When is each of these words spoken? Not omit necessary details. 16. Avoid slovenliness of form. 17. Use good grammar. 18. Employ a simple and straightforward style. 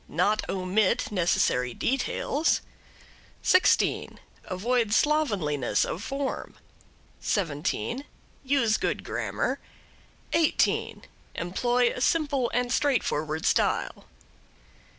Not 0.09 0.49
omit 0.49 1.11
necessary 1.11 1.75
details. 1.75 2.61
16. 3.43 4.19
Avoid 4.45 4.93
slovenliness 4.95 5.85
of 5.85 6.01
form. 6.01 6.55
17. 7.19 8.03
Use 8.43 8.77
good 8.77 9.03
grammar. 9.03 9.59
18. 10.33 11.03
Employ 11.35 11.93
a 11.93 12.01
simple 12.01 12.49
and 12.51 12.71
straightforward 12.73 13.45
style. 13.45 14.05